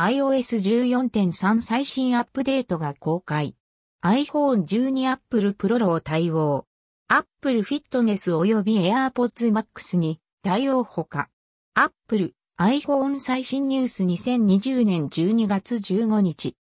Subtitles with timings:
[0.00, 3.54] iOS14.3 最新アップデートが公開。
[4.02, 6.66] iPhone 12 Apple Pro を対応。
[7.08, 11.28] Apple Fitness 及び AirPods Max に対応ほか。
[11.74, 16.56] Apple iPhone 最新ニュース2020年12月15日。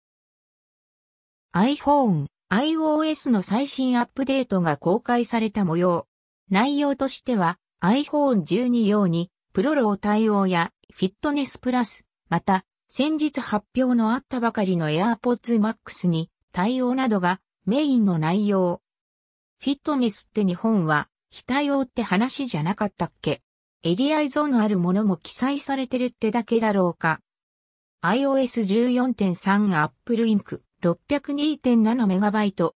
[1.53, 6.07] iPhone iOS の最新アップデートが公開された模様。
[6.49, 18.81] 内容としては iPhone 12用にプロロー対応やフィットネスプラス、また先日発表のあったばかりの AirPods Max に対応などがメインの内容。
[19.59, 23.41] フィットネスって日本は非対応って話じゃなかったっけ？
[23.83, 27.19] エリア依存あるものも記載されてるってだけだろうか
[28.03, 28.61] ？iOS
[28.93, 30.61] 14.3 Apple Inc.
[30.83, 32.71] 602.7MB。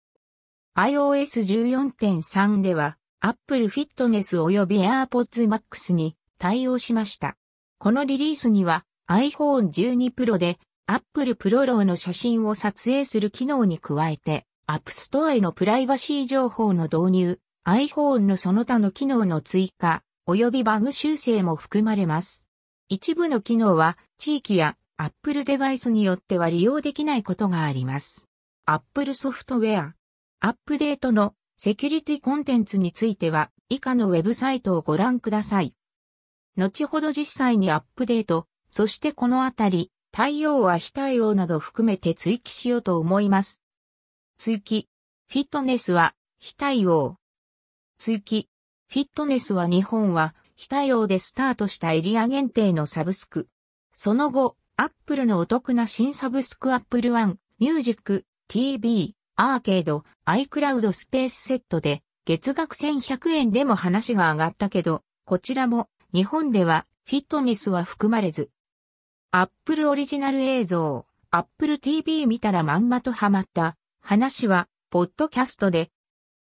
[0.76, 7.36] iOS 14.3では Apple Fitness 及び AirPods Max に対応しました。
[7.78, 22.46] このリリースには iPhone 12 Pro で Apple Pro RAW の写真を撮影する機能に加えて App Store へのプライバシー情報の導入、iPhone のその他の機能の追加、及びバグ修正も含まれます。
[22.88, 28.28] 一部の機能は地域や Apple デバイスによっては利用できないことがあります。
[28.64, 29.94] Apple ソフトウェア。
[30.38, 35.74] アップデートのセキュリティコンテンツについては以下のウェブサイトをご覧ください。
[36.56, 43.60] 後ほど実際にアップデート、そしてこのあたり、対応は非対応など含めて追記しようと思います。
[44.38, 44.88] 追記。
[45.28, 47.16] フィットネスは非対応。
[47.98, 48.48] 追記。
[48.88, 53.48] フィットネスは日本は非対応でスタートしたエリア限定のサブスク。
[53.92, 68.50] その後、アップルのお得な新サブスクアップルワン、ミュージック、TV、アーケード、iCloud スペースセットで月額1100円でも話が上がったけど、こちらも日本ではフィットネスは含まれず。
[69.32, 73.76] アップルオリジナル映像、アップル TV 見たらまんまとハマった。
[74.02, 75.92] 話は、ポッドキャストで。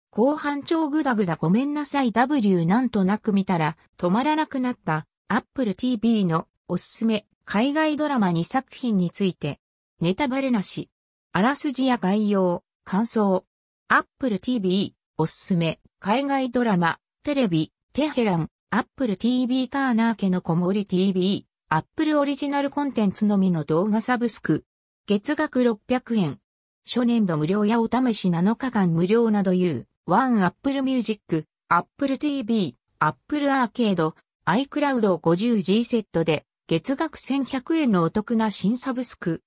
[0.09, 2.13] 後半超グダグダごめんなさい。
[2.13, 5.05] W なんとなく見たら止まらなくなった。
[5.27, 7.25] Apple TV のおすすめ。
[7.43, 9.59] 海外ドラマ2作品について、
[9.99, 10.89] ネタバレなし、
[11.33, 13.43] あらすじや概要、感想、
[13.89, 24.65] Apple TV、おすすめ、海外ドラマ、テレビ、テヘラン、Apple TV ターナー家の子守 TV、Apple オリジナルコンテンツのみの動画サブスク、
[25.07, 26.39] 月額600円、
[26.85, 34.13] 初年度無料やお試し7日間無料などいう、One Apple Music、Apple TV、Apple Arcade、
[34.47, 39.41] iCloud 50G セットで月額1100円のお得な新サブスク。